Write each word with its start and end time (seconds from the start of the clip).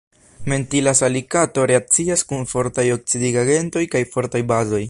Mentila 0.51 0.93
salikato 0.99 1.67
reakcias 1.73 2.25
kun 2.31 2.49
fortaj 2.55 2.89
oksidigagentoj 2.99 3.89
kaj 3.97 4.07
fortaj 4.17 4.47
bazoj. 4.55 4.79